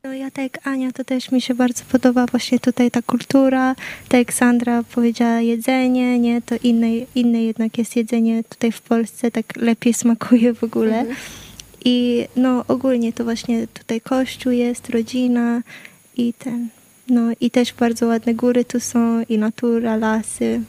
No 0.08 0.14
ja 0.14 0.30
tak 0.30 0.42
jak 0.42 0.66
Ania, 0.66 0.92
to 0.92 1.04
też 1.04 1.32
mi 1.32 1.40
się 1.40 1.54
bardzo 1.54 1.84
podoba 1.84 2.26
właśnie 2.26 2.58
tutaj 2.58 2.90
ta 2.90 3.02
kultura, 3.02 3.74
tak 4.08 4.18
jak 4.18 4.32
Sandra 4.32 4.82
powiedziała 4.82 5.40
jedzenie, 5.40 6.18
nie, 6.18 6.42
to 6.42 6.54
inne, 6.62 6.88
inne 7.14 7.42
jednak 7.42 7.78
jest 7.78 7.96
jedzenie 7.96 8.44
tutaj 8.44 8.72
w 8.72 8.80
Polsce, 8.80 9.30
tak 9.30 9.56
lepiej 9.56 9.94
smakuje 9.94 10.54
w 10.54 10.64
ogóle. 10.64 11.06
I 11.84 12.26
no 12.36 12.64
ogólnie 12.68 13.12
to 13.12 13.24
właśnie 13.24 13.66
tutaj 13.66 14.00
kościół 14.00 14.52
jest, 14.52 14.90
rodzina 14.90 15.62
i 16.16 16.32
ten, 16.32 16.68
No 17.08 17.22
i 17.40 17.50
też 17.50 17.72
bardzo 17.72 18.06
ładne 18.06 18.34
góry 18.34 18.64
tu 18.64 18.80
są 18.80 19.22
i 19.28 19.38
natura, 19.38 19.96
lasy. 19.96 20.60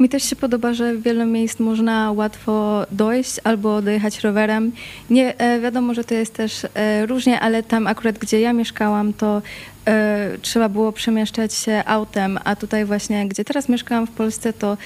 Mi 0.00 0.08
też 0.08 0.22
się 0.22 0.36
podoba, 0.36 0.74
że 0.74 0.94
w 0.94 1.02
wiele 1.02 1.26
miejsc 1.26 1.58
można 1.60 2.12
łatwo 2.12 2.86
dojść 2.90 3.36
albo 3.44 3.82
dojechać 3.82 4.20
rowerem. 4.20 4.72
Nie, 5.10 5.38
e, 5.38 5.60
wiadomo, 5.60 5.94
że 5.94 6.04
to 6.04 6.14
jest 6.14 6.34
też 6.34 6.66
e, 6.74 7.06
różnie, 7.06 7.40
ale 7.40 7.62
tam 7.62 7.86
akurat, 7.86 8.18
gdzie 8.18 8.40
ja 8.40 8.52
mieszkałam, 8.52 9.12
to 9.12 9.42
e, 9.86 10.30
trzeba 10.42 10.68
było 10.68 10.92
przemieszczać 10.92 11.54
się 11.54 11.82
autem, 11.86 12.38
a 12.44 12.56
tutaj 12.56 12.84
właśnie, 12.84 13.28
gdzie 13.28 13.44
teraz 13.44 13.68
mieszkałam 13.68 14.06
w 14.06 14.10
Polsce, 14.10 14.52
to 14.52 14.76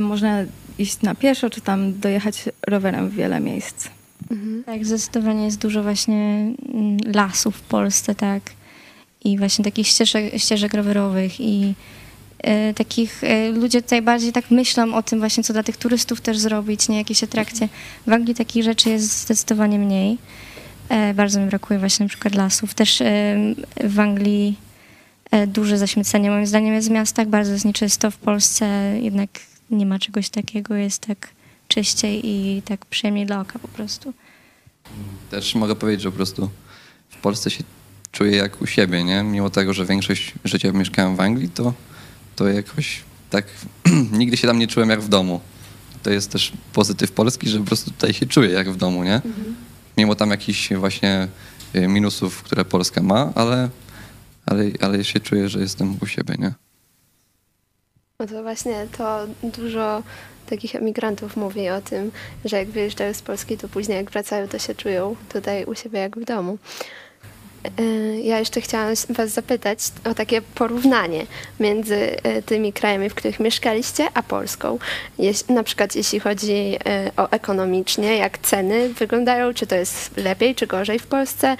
można 0.00 0.44
iść 0.78 1.02
na 1.02 1.14
pieszo, 1.14 1.50
czy 1.50 1.60
tam 1.60 2.00
dojechać 2.00 2.44
rowerem 2.66 3.08
w 3.08 3.14
wiele 3.14 3.40
miejsc. 3.40 3.88
Tak, 4.66 4.86
zdecydowanie 4.86 5.44
jest 5.44 5.58
dużo 5.58 5.82
właśnie 5.82 6.52
mm, 6.74 6.96
lasów 7.14 7.56
w 7.56 7.60
Polsce, 7.60 8.14
tak. 8.14 8.42
I 9.24 9.38
właśnie 9.38 9.64
takich 9.64 9.86
ścieżek, 9.86 10.34
ścieżek 10.36 10.74
rowerowych 10.74 11.40
i 11.40 11.74
takich, 12.74 13.24
e, 13.24 13.48
ludzie 13.48 13.82
tutaj 13.82 14.02
bardziej 14.02 14.32
tak 14.32 14.50
myślą 14.50 14.94
o 14.94 15.02
tym 15.02 15.18
właśnie, 15.18 15.44
co 15.44 15.52
dla 15.52 15.62
tych 15.62 15.76
turystów 15.76 16.20
też 16.20 16.38
zrobić, 16.38 16.88
nie 16.88 16.98
jakieś 16.98 17.24
atrakcje. 17.24 17.68
W 18.06 18.12
Anglii 18.12 18.34
takich 18.34 18.64
rzeczy 18.64 18.90
jest 18.90 19.20
zdecydowanie 19.20 19.78
mniej. 19.78 20.18
E, 20.88 21.14
bardzo 21.14 21.40
mi 21.40 21.46
brakuje 21.46 21.78
właśnie 21.78 22.04
na 22.04 22.08
przykład 22.08 22.34
lasów. 22.34 22.74
Też 22.74 23.00
e, 23.00 23.36
w 23.84 24.00
Anglii 24.00 24.58
e, 25.30 25.46
duże 25.46 25.78
zaśmiecenie 25.78 26.30
moim 26.30 26.46
zdaniem 26.46 26.74
jest 26.74 26.88
w 26.88 26.90
miastach, 26.90 27.28
bardzo 27.28 27.52
jest 27.52 27.64
nieczysto. 27.64 28.10
W 28.10 28.16
Polsce 28.16 28.66
jednak 29.00 29.30
nie 29.70 29.86
ma 29.86 29.98
czegoś 29.98 30.28
takiego, 30.28 30.74
jest 30.74 31.06
tak 31.06 31.28
czyściej 31.68 32.20
i 32.24 32.62
tak 32.62 32.86
przyjemniej 32.86 33.26
dla 33.26 33.40
oka 33.40 33.58
po 33.58 33.68
prostu. 33.68 34.12
Też 35.30 35.54
mogę 35.54 35.76
powiedzieć, 35.76 36.02
że 36.02 36.10
po 36.10 36.16
prostu 36.16 36.50
w 37.08 37.16
Polsce 37.16 37.50
się 37.50 37.64
czuję 38.12 38.36
jak 38.36 38.62
u 38.62 38.66
siebie, 38.66 39.04
nie? 39.04 39.22
Mimo 39.22 39.50
tego, 39.50 39.72
że 39.72 39.84
większość 39.84 40.34
życia 40.44 40.72
mieszkałem 40.72 41.16
w 41.16 41.20
Anglii, 41.20 41.48
to, 41.48 41.72
to 42.38 42.48
jakoś 42.48 43.02
tak 43.30 43.46
nigdy 44.20 44.36
się 44.36 44.46
tam 44.46 44.58
nie 44.58 44.66
czułem 44.66 44.90
jak 44.90 45.00
w 45.00 45.08
domu. 45.08 45.40
To 46.02 46.10
jest 46.10 46.30
też 46.30 46.52
pozytyw 46.72 47.12
Polski, 47.12 47.48
że 47.48 47.58
po 47.58 47.64
prostu 47.64 47.90
tutaj 47.90 48.14
się 48.14 48.26
czuję 48.26 48.50
jak 48.50 48.70
w 48.70 48.76
domu, 48.76 49.04
nie? 49.04 49.20
Mimo 49.96 50.14
tam 50.14 50.30
jakichś 50.30 50.72
właśnie 50.72 51.28
y, 51.74 51.88
minusów, 51.88 52.42
które 52.42 52.64
Polska 52.64 53.02
ma, 53.02 53.32
ale, 53.34 53.68
ale, 54.46 54.64
ale 54.80 55.04
się 55.04 55.20
czuję, 55.20 55.48
że 55.48 55.60
jestem 55.60 55.96
u 56.00 56.06
siebie, 56.06 56.34
nie? 56.38 56.54
No 58.20 58.26
to 58.26 58.42
właśnie 58.42 58.86
to 58.98 59.26
dużo 59.42 60.02
takich 60.46 60.74
emigrantów 60.74 61.36
mówi 61.36 61.68
o 61.68 61.80
tym, 61.80 62.10
że 62.44 62.56
jak 62.56 62.68
wyjeżdżają 62.68 63.14
z 63.14 63.22
Polski, 63.22 63.56
to 63.56 63.68
później 63.68 63.96
jak 63.96 64.10
wracają, 64.10 64.48
to 64.48 64.58
się 64.58 64.74
czują 64.74 65.16
tutaj 65.32 65.64
u 65.64 65.74
siebie 65.74 65.98
jak 65.98 66.18
w 66.18 66.24
domu. 66.24 66.58
E, 67.78 68.18
Ja 68.20 68.38
jeszcze 68.38 68.60
chciałam 68.60 68.94
Was 69.08 69.30
zapytać 69.30 69.78
o 70.04 70.14
takie 70.14 70.42
porównanie 70.42 71.26
między 71.60 72.22
e, 72.22 72.42
tymi 72.42 72.72
krajami, 72.72 73.08
w 73.10 73.14
których 73.14 73.40
mieszkaliście, 73.40 74.06
a 74.14 74.22
Polską. 74.22 74.78
Jeś- 75.18 75.48
Na 75.54 75.62
przykład 75.62 75.96
jeśli 75.96 76.20
chodzi 76.20 76.76
e, 76.86 77.10
o 77.16 77.30
ekonomicznie, 77.30 78.16
jak 78.16 78.38
ceny 78.38 78.88
wyglądają, 78.88 79.54
czy 79.54 79.66
to 79.66 79.74
jest 79.74 80.16
lepiej, 80.16 80.54
czy 80.54 80.66
gorzej 80.66 80.98
w 80.98 81.06
Polsce. 81.06 81.56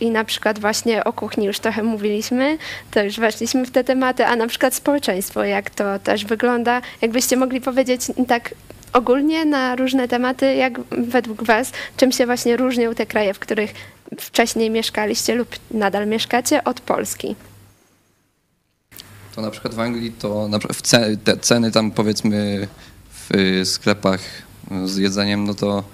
I 0.00 0.10
na 0.10 0.24
przykład 0.24 0.58
właśnie 0.58 1.04
o 1.04 1.12
kuchni 1.12 1.46
już 1.46 1.58
trochę 1.58 1.82
mówiliśmy, 1.82 2.58
to 2.90 3.02
już 3.02 3.20
weszliśmy 3.20 3.66
w 3.66 3.70
te 3.70 3.84
tematy, 3.84 4.26
a 4.26 4.36
na 4.36 4.46
przykład 4.46 4.74
społeczeństwo, 4.74 5.44
jak 5.44 5.70
to 5.70 5.98
też 5.98 6.24
wygląda. 6.24 6.82
Jakbyście 7.00 7.36
mogli 7.36 7.60
powiedzieć 7.60 8.02
tak 8.28 8.54
ogólnie 8.92 9.44
na 9.44 9.76
różne 9.76 10.08
tematy, 10.08 10.54
jak 10.54 10.80
według 10.90 11.42
Was, 11.42 11.72
czym 11.96 12.12
się 12.12 12.26
właśnie 12.26 12.56
różnią 12.56 12.94
te 12.94 13.06
kraje, 13.06 13.34
w 13.34 13.38
których 13.38 13.74
wcześniej 14.20 14.70
mieszkaliście 14.70 15.34
lub 15.34 15.48
nadal 15.70 16.06
mieszkacie 16.06 16.64
od 16.64 16.80
Polski? 16.80 17.36
To 19.34 19.42
na 19.42 19.50
przykład 19.50 19.74
w 19.74 19.80
Anglii 19.80 20.12
to 20.12 20.48
na 20.48 20.58
przykład 20.58 20.78
w 20.78 20.82
ce, 20.82 21.16
te 21.24 21.36
ceny 21.36 21.70
tam 21.70 21.90
powiedzmy 21.90 22.68
w 23.10 23.60
sklepach 23.64 24.20
z 24.84 24.96
jedzeniem, 24.96 25.44
no 25.44 25.54
to 25.54 25.84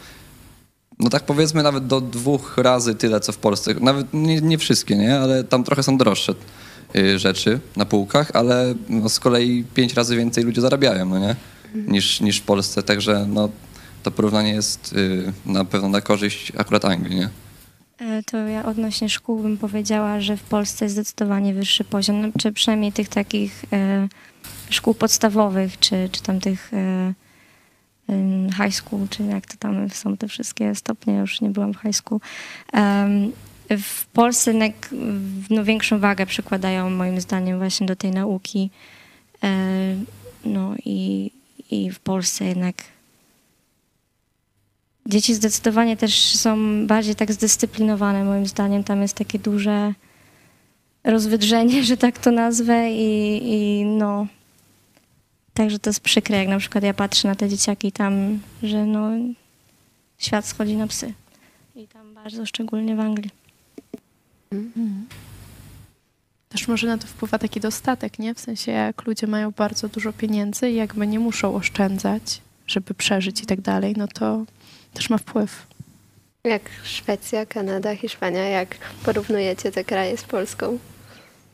no 0.98 1.10
tak 1.10 1.22
powiedzmy 1.22 1.62
nawet 1.62 1.86
do 1.86 2.00
dwóch 2.00 2.58
razy 2.58 2.94
tyle, 2.94 3.20
co 3.20 3.32
w 3.32 3.36
Polsce. 3.36 3.74
Nawet 3.80 4.06
nie, 4.12 4.40
nie 4.40 4.58
wszystkie, 4.58 4.96
nie? 4.96 5.18
Ale 5.18 5.44
tam 5.44 5.64
trochę 5.64 5.82
są 5.82 5.98
droższe 5.98 6.34
y, 6.96 7.18
rzeczy 7.18 7.60
na 7.76 7.84
półkach, 7.84 8.30
ale 8.34 8.74
no 8.88 9.08
z 9.08 9.20
kolei 9.20 9.64
pięć 9.74 9.94
razy 9.94 10.16
więcej 10.16 10.44
ludzie 10.44 10.60
zarabiają, 10.60 11.06
no 11.06 11.18
nie? 11.18 11.36
Niż, 11.74 12.20
niż 12.20 12.38
w 12.38 12.42
Polsce, 12.42 12.82
także 12.82 13.26
no 13.28 13.48
to 14.02 14.10
porównanie 14.10 14.50
jest 14.50 14.92
y, 14.92 15.32
na 15.46 15.64
pewno 15.64 15.88
na 15.88 16.00
korzyść 16.00 16.52
akurat 16.56 16.84
Anglii, 16.84 17.16
nie? 17.16 17.28
E, 17.98 18.22
To 18.22 18.36
ja 18.36 18.64
odnośnie 18.64 19.08
szkół 19.08 19.42
bym 19.42 19.58
powiedziała, 19.58 20.20
że 20.20 20.36
w 20.36 20.42
Polsce 20.42 20.84
jest 20.84 20.94
zdecydowanie 20.94 21.54
wyższy 21.54 21.84
poziom, 21.84 22.20
no, 22.20 22.28
czy 22.38 22.52
przynajmniej 22.52 22.92
tych 22.92 23.08
takich 23.08 23.64
e, 23.72 24.08
szkół 24.70 24.94
podstawowych, 24.94 25.78
czy, 25.78 26.08
czy 26.12 26.22
tam 26.22 26.40
tych 26.40 26.70
e, 26.74 27.12
high 28.62 28.74
school, 28.74 29.08
czy 29.10 29.22
jak 29.22 29.46
to 29.46 29.56
tam 29.58 29.90
są 29.90 30.16
te 30.16 30.28
wszystkie 30.28 30.74
stopnie, 30.74 31.14
już 31.14 31.40
nie 31.40 31.50
byłam 31.50 31.74
w 31.74 31.80
high 31.82 31.96
school. 31.96 32.20
W 33.70 34.06
Polsce 34.06 34.50
jednak 34.50 34.88
no, 35.50 35.64
większą 35.64 35.98
wagę 35.98 36.26
przykładają 36.26 36.90
moim 36.90 37.20
zdaniem 37.20 37.58
właśnie 37.58 37.86
do 37.86 37.96
tej 37.96 38.10
nauki. 38.10 38.70
No 40.44 40.74
i, 40.84 41.30
i 41.70 41.90
w 41.90 42.00
Polsce 42.00 42.44
jednak 42.44 42.74
Dzieci 45.06 45.34
zdecydowanie 45.34 45.96
też 45.96 46.36
są 46.36 46.86
bardziej 46.86 47.14
tak 47.14 47.32
zdyscyplinowane, 47.32 48.24
moim 48.24 48.46
zdaniem. 48.46 48.84
Tam 48.84 49.02
jest 49.02 49.14
takie 49.14 49.38
duże 49.38 49.92
rozwydrzenie, 51.04 51.84
że 51.84 51.96
tak 51.96 52.18
to 52.18 52.30
nazwę 52.30 52.92
i, 52.92 53.40
i 53.52 53.84
no... 53.84 54.26
Także 55.54 55.78
to 55.78 55.90
jest 55.90 56.00
przykre, 56.00 56.38
jak 56.38 56.48
na 56.48 56.58
przykład 56.58 56.84
ja 56.84 56.94
patrzę 56.94 57.28
na 57.28 57.34
te 57.34 57.48
dzieciaki 57.48 57.92
tam, 57.92 58.38
że 58.62 58.86
no 58.86 59.10
świat 60.18 60.46
schodzi 60.46 60.76
na 60.76 60.86
psy. 60.86 61.12
I 61.76 61.86
tam 61.86 62.14
bardzo, 62.14 62.46
szczególnie 62.46 62.96
w 62.96 63.00
Anglii. 63.00 63.30
Też 66.56 66.68
może 66.68 66.86
na 66.86 66.98
to 66.98 67.06
wpływa 67.06 67.38
taki 67.38 67.60
dostatek, 67.60 68.18
nie? 68.18 68.34
W 68.34 68.40
sensie 68.40 68.72
jak 68.72 69.06
ludzie 69.06 69.26
mają 69.26 69.50
bardzo 69.50 69.88
dużo 69.88 70.12
pieniędzy 70.12 70.70
i 70.70 70.74
jakby 70.74 71.06
nie 71.06 71.18
muszą 71.18 71.54
oszczędzać, 71.54 72.40
żeby 72.66 72.94
przeżyć 72.94 73.42
i 73.42 73.46
tak 73.46 73.60
dalej, 73.60 73.94
no 73.96 74.08
to 74.08 74.44
też 74.94 75.10
ma 75.10 75.18
wpływ. 75.18 75.66
Jak 76.44 76.62
Szwecja, 76.84 77.46
Kanada, 77.46 77.96
Hiszpania, 77.96 78.48
jak 78.48 78.76
porównujecie 79.04 79.72
te 79.72 79.84
kraje 79.84 80.16
z 80.16 80.22
Polską? 80.24 80.78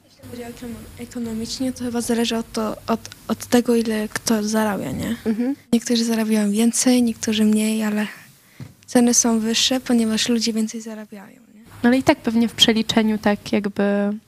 Jeśli 0.04 0.30
chodzi 0.30 0.42
o 0.44 0.46
ekonom- 0.46 1.02
ekonomicznie, 1.02 1.72
to 1.72 1.84
chyba 1.84 2.00
zależy 2.00 2.36
od, 2.36 2.52
to, 2.52 2.76
od, 2.86 3.00
od 3.28 3.46
tego, 3.46 3.74
ile 3.74 4.08
kto 4.08 4.42
zarabia, 4.42 4.90
nie? 4.92 5.16
Mhm. 5.24 5.56
Niektórzy 5.72 6.04
zarabiają 6.04 6.50
więcej, 6.50 7.02
niektórzy 7.02 7.44
mniej, 7.44 7.82
ale 7.82 8.06
ceny 8.86 9.14
są 9.14 9.40
wyższe, 9.40 9.80
ponieważ 9.80 10.28
ludzie 10.28 10.52
więcej 10.52 10.80
zarabiają, 10.80 11.40
nie? 11.51 11.51
No 11.82 11.88
ale 11.88 11.98
i 11.98 12.02
tak 12.02 12.18
pewnie 12.18 12.48
w 12.48 12.52
przeliczeniu 12.52 13.18
tak 13.18 13.52
jakby 13.52 13.82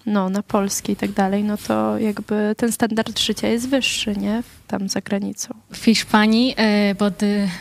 no, 0.06 0.28
na 0.28 0.42
polskie 0.42 0.92
i 0.92 0.96
tak 0.96 1.12
dalej, 1.12 1.44
no 1.44 1.56
to 1.56 1.98
jakby 1.98 2.54
ten 2.56 2.72
standard 2.72 3.18
życia 3.18 3.48
jest 3.48 3.68
wyższy, 3.68 4.16
nie? 4.16 4.42
Tam 4.66 4.88
za 4.88 5.00
granicą. 5.00 5.54
W 5.72 5.84
Hiszpanii 5.84 6.54
e, 6.56 6.94
pod 6.94 7.14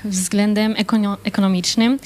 względem 0.06 0.74
ekono- 0.74 1.18
ekonomicznym 1.24 2.00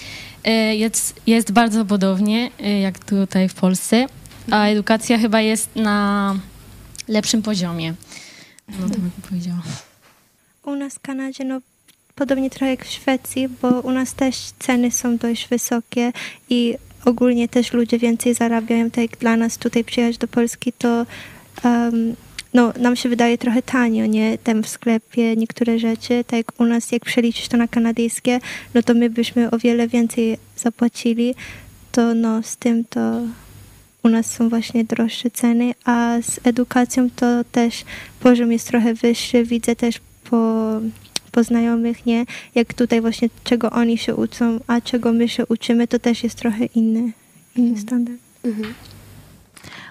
e, 0.43 0.75
jest, 0.75 1.21
jest 1.27 1.51
bardzo 1.51 1.85
podobnie 1.85 2.51
e, 2.59 2.79
jak 2.79 2.99
tutaj 2.99 3.49
w 3.49 3.53
Polsce, 3.53 4.05
a 4.51 4.65
edukacja 4.65 5.17
chyba 5.17 5.41
jest 5.41 5.75
na 5.75 6.35
lepszym 7.07 7.41
poziomie. 7.41 7.93
No 8.79 8.89
to 8.89 8.95
bym 8.99 9.11
powiedziała. 9.29 9.61
U 10.65 10.75
nas 10.75 10.93
w 10.93 10.99
Kanadzie, 10.99 11.43
no 11.43 11.59
podobnie 12.15 12.49
trochę 12.49 12.69
jak 12.69 12.85
w 12.85 12.91
Szwecji, 12.91 13.47
bo 13.61 13.81
u 13.81 13.91
nas 13.91 14.13
też 14.13 14.35
ceny 14.59 14.91
są 14.91 15.17
dość 15.17 15.47
wysokie 15.47 16.11
i 16.49 16.77
ogólnie 17.07 17.47
też 17.47 17.73
ludzie 17.73 17.99
więcej 17.99 18.33
zarabiają. 18.33 18.91
Tak 18.91 19.01
jak 19.01 19.17
dla 19.17 19.37
nas 19.37 19.57
tutaj 19.57 19.83
przyjechać 19.83 20.17
do 20.17 20.27
Polski, 20.27 20.73
to 20.73 21.05
em, 21.63 22.15
no, 22.53 22.73
nam 22.79 22.95
się 22.95 23.09
wydaje 23.09 23.37
trochę 23.37 23.61
tanio, 23.61 24.05
nie? 24.05 24.37
Tam 24.37 24.63
w 24.63 24.69
sklepie 24.69 25.35
niektóre 25.35 25.79
rzeczy, 25.79 26.23
tak 26.27 26.37
jak 26.37 26.61
u 26.61 26.65
nas, 26.65 26.91
jak 26.91 27.05
przeliczyć 27.05 27.47
to 27.47 27.57
na 27.57 27.67
kanadyjskie, 27.67 28.39
no 28.73 28.83
to 28.83 28.93
my 28.93 29.09
byśmy 29.09 29.51
o 29.51 29.57
wiele 29.57 29.87
więcej 29.87 30.37
zapłacili, 30.57 31.35
to 31.91 32.13
no 32.13 32.43
z 32.43 32.57
tym 32.57 32.83
to 32.89 33.21
u 34.03 34.09
nas 34.09 34.31
są 34.31 34.49
właśnie 34.49 34.83
droższe 34.83 35.31
ceny, 35.31 35.73
a 35.85 36.17
z 36.21 36.39
edukacją 36.43 37.09
to 37.15 37.43
też 37.51 37.83
poziom 38.19 38.51
jest 38.51 38.67
trochę 38.67 38.93
wyższy. 38.93 39.43
Widzę 39.43 39.75
też 39.75 39.99
po, 40.29 40.71
po 41.31 41.43
znajomych, 41.43 42.05
nie? 42.05 42.25
Jak 42.55 42.73
tutaj 42.73 43.01
właśnie 43.01 43.29
czego 43.43 43.71
oni 43.71 43.97
się 43.97 44.15
uczą, 44.15 44.59
a 44.67 44.81
czego 44.81 45.13
my 45.13 45.29
się 45.29 45.45
uczymy, 45.45 45.87
to 45.87 45.99
też 45.99 46.23
jest 46.23 46.35
trochę 46.35 46.65
inny, 46.65 47.11
inny 47.55 47.79
standard. 47.79 48.17
Mhm. 48.45 48.73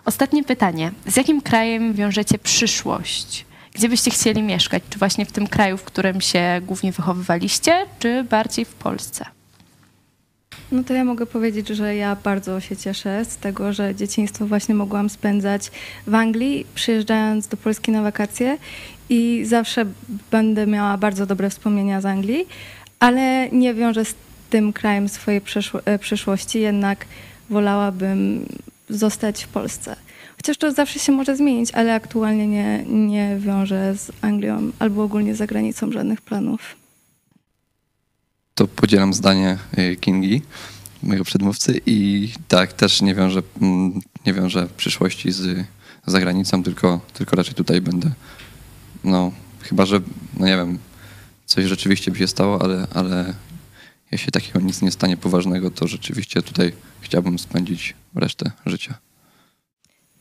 Ostatnie 0.04 0.44
pytanie. 0.44 0.92
Z 1.06 1.16
jakim 1.16 1.40
krajem 1.40 1.94
wiążecie 1.94 2.38
przyszłość? 2.38 3.46
Gdzie 3.74 3.88
byście 3.88 4.10
chcieli 4.10 4.42
mieszkać? 4.42 4.82
Czy 4.90 4.98
właśnie 4.98 5.26
w 5.26 5.32
tym 5.32 5.46
kraju, 5.46 5.76
w 5.76 5.84
którym 5.84 6.20
się 6.20 6.60
głównie 6.66 6.92
wychowywaliście, 6.92 7.86
czy 7.98 8.24
bardziej 8.24 8.64
w 8.64 8.74
Polsce? 8.74 9.24
No 10.72 10.84
to 10.84 10.94
ja 10.94 11.04
mogę 11.04 11.26
powiedzieć, 11.26 11.68
że 11.68 11.96
ja 11.96 12.16
bardzo 12.16 12.60
się 12.60 12.76
cieszę 12.76 13.24
z 13.24 13.36
tego, 13.36 13.72
że 13.72 13.94
dzieciństwo 13.94 14.46
właśnie 14.46 14.74
mogłam 14.74 15.10
spędzać 15.10 15.70
w 16.06 16.14
Anglii, 16.14 16.66
przyjeżdżając 16.74 17.48
do 17.48 17.56
Polski 17.56 17.90
na 17.90 18.02
wakacje 18.02 18.58
i 19.08 19.44
zawsze 19.44 19.86
będę 20.30 20.66
miała 20.66 20.98
bardzo 20.98 21.26
dobre 21.26 21.50
wspomnienia 21.50 22.00
z 22.00 22.06
Anglii, 22.06 22.46
ale 23.00 23.50
nie 23.50 23.74
wiążę 23.74 24.04
z 24.04 24.14
tym 24.50 24.72
krajem 24.72 25.08
swojej 25.08 25.40
e, 25.84 25.98
przyszłości, 25.98 26.60
jednak 26.60 27.06
wolałabym 27.50 28.46
zostać 28.88 29.44
w 29.44 29.48
Polsce. 29.48 29.96
Chociaż 30.36 30.56
to 30.56 30.72
zawsze 30.72 30.98
się 30.98 31.12
może 31.12 31.36
zmienić, 31.36 31.70
ale 31.70 31.94
aktualnie 31.94 32.46
nie, 32.46 32.84
nie 32.88 33.36
wiążę 33.38 33.94
z 33.96 34.12
Anglią 34.20 34.72
albo 34.78 35.02
ogólnie 35.02 35.34
z 35.34 35.38
zagranicą 35.38 35.92
żadnych 35.92 36.20
planów. 36.20 36.76
To 38.54 38.66
podzielam 38.68 39.14
zdanie 39.14 39.58
y, 39.78 39.96
Kingi, 39.96 40.42
mojego 41.02 41.24
przedmówcy 41.24 41.80
i 41.86 42.28
tak, 42.48 42.72
też 42.72 43.02
nie 43.02 43.14
wiążę, 43.14 43.42
mm, 43.60 44.00
nie 44.26 44.34
przyszłości 44.76 45.32
z 45.32 45.66
zagranicą, 46.06 46.62
tylko, 46.62 47.00
tylko 47.12 47.36
raczej 47.36 47.54
tutaj 47.54 47.80
będę. 47.80 48.10
No, 49.06 49.32
chyba, 49.60 49.86
że, 49.86 50.00
no 50.36 50.46
nie 50.46 50.56
wiem, 50.56 50.78
coś 51.44 51.64
rzeczywiście 51.64 52.10
by 52.10 52.18
się 52.18 52.28
stało, 52.28 52.62
ale, 52.62 52.86
ale 52.94 53.34
jeśli 54.12 54.32
takiego 54.32 54.60
nic 54.60 54.82
nie 54.82 54.90
stanie 54.90 55.16
poważnego, 55.16 55.70
to 55.70 55.88
rzeczywiście 55.88 56.42
tutaj 56.42 56.72
chciałbym 57.00 57.38
spędzić 57.38 57.94
resztę 58.14 58.50
życia. 58.66 58.94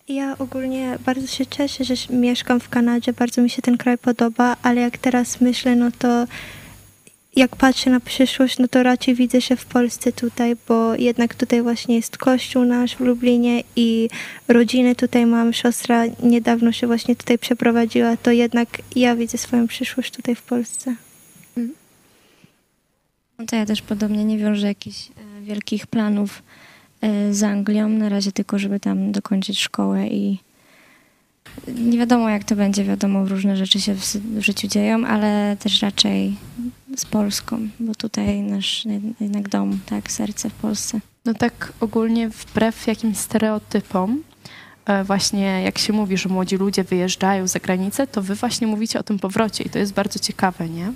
Ja 0.08 0.38
ogólnie 0.38 0.98
bardzo 1.06 1.28
się 1.28 1.46
cieszę, 1.46 1.84
że 1.84 1.94
mieszkam 2.10 2.60
w 2.60 2.70
Kanadzie, 2.70 3.14
bardzo 3.14 3.42
mi 3.42 3.50
się 3.50 3.62
ten 3.62 3.78
kraj 3.78 3.98
podoba, 3.98 4.56
ale 4.62 4.82
jak 4.82 4.98
teraz 4.98 5.42
myślę, 5.42 5.76
no 5.76 5.92
to 6.00 6.28
jak 7.36 7.56
patrzę 7.56 7.90
na 7.90 8.00
przyszłość, 8.00 8.60
no 8.60 8.68
to 8.68 8.84
raczej 8.84 9.16
widzę 9.16 9.42
się 9.42 9.56
w 9.56 9.66
Polsce 9.66 10.12
tutaj, 10.12 10.56
bo 10.68 10.96
jednak 10.96 11.36
tutaj 11.36 11.62
właśnie 11.62 11.96
jest 11.96 12.18
kościół 12.18 12.66
nasz 12.66 12.96
w 12.96 13.00
Lublinie 13.00 13.64
i 13.76 14.10
rodziny 14.48 14.96
tutaj 14.96 15.26
mam, 15.26 15.54
siostra 15.54 16.04
niedawno 16.24 16.72
się 16.72 16.88
właśnie 16.88 17.16
tutaj 17.16 17.38
przeprowadziła, 17.38 18.18
to 18.18 18.32
jednak 18.32 18.70
ja 18.96 19.16
widzę 19.16 19.38
swoją 19.38 19.68
przyszłość 19.68 20.12
tutaj 20.12 20.36
w 20.36 20.42
Polsce. 20.42 20.96
No 23.40 23.46
to 23.46 23.56
ja 23.56 23.66
też 23.66 23.82
podobnie 23.82 24.26
nie 24.26 24.38
wiążę 24.38 24.68
jakichś 24.68 25.10
e, 25.10 25.42
wielkich 25.42 25.88
planów 25.88 26.44
e, 27.02 27.34
z 27.34 27.44
Anglią. 27.44 27.90
Na 27.90 28.10
razie 28.10 28.32
tylko, 28.32 28.60
żeby 28.60 28.80
tam 28.80 29.12
dokończyć 29.12 29.60
szkołę 29.60 30.08
i 30.08 30.38
nie 31.68 31.98
wiadomo 31.98 32.30
jak 32.30 32.44
to 32.44 32.56
będzie, 32.56 32.84
wiadomo 32.84 33.26
różne 33.26 33.58
rzeczy 33.58 33.82
się 33.82 33.96
w, 33.96 34.16
życiu 34.40 34.68
dzieją, 34.68 35.06
ale 35.06 35.58
też 35.60 35.82
raczej 35.82 36.36
z 36.98 37.06
Polską, 37.06 37.68
bo 37.80 37.96
tutaj 37.96 38.42
nasz 38.42 38.86
jednak 39.20 39.50
dom, 39.50 39.80
tak, 39.86 40.12
serce 40.12 40.50
w 40.50 40.54
Polsce. 40.54 41.00
No 41.26 41.34
tak 41.34 41.74
ogólnie 41.80 42.30
wbrew 42.30 42.88
jakimś 42.88 43.18
stereotypom, 43.18 44.24
e, 44.86 45.04
właśnie 45.04 45.62
jak 45.64 45.78
się 45.78 45.94
mówi, 45.94 46.18
że 46.18 46.30
młodzi 46.30 46.58
ludzie 46.58 46.84
wyjeżdżają 46.84 47.48
za 47.48 47.60
granicę, 47.60 48.08
to 48.08 48.22
wy 48.22 48.36
właśnie 48.36 48.68
mówicie 48.68 49.00
o 49.00 49.04
tym 49.04 49.20
powrocie 49.20 49.64
i 49.64 49.70
to 49.70 49.80
jest 49.80 49.94
bardzo 49.94 50.20
ciekawe, 50.20 50.70
nie? 50.70 50.94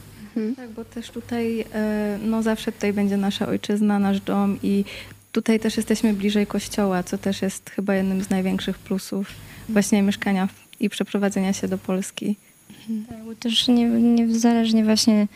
Tak, 0.56 0.70
bo 0.70 0.86
też 0.86 1.10
tutaj, 1.10 1.66
e, 1.74 2.20
no 2.24 2.44
zawsze 2.44 2.72
tutaj 2.72 2.94
będzie 2.94 3.18
nasza 3.18 3.48
ojczyzna, 3.48 4.00
nasz 4.00 4.22
dom 4.22 4.58
i 4.64 4.86
tutaj 5.32 5.60
też 5.60 5.78
jesteśmy 5.78 6.14
bliżej 6.14 6.48
kościoła, 6.48 7.04
co 7.04 7.18
też 7.18 7.42
jest 7.42 7.70
chyba 7.70 7.96
jednym 7.96 8.24
z 8.24 8.30
największych 8.30 8.78
plusów 8.80 9.28
właśnie 9.70 10.02
mieszkania 10.02 10.50
i 10.80 10.90
przeprowadzenia 10.90 11.54
się 11.54 11.68
do 11.68 11.78
Polski. 11.78 12.36
Tak, 13.10 13.24
bo 13.26 13.36
też 13.36 13.68
nie, 13.68 13.86
niezależnie 13.88 14.84
właśnie, 14.84 15.28